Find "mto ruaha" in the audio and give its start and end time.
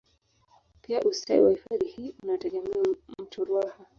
3.19-3.85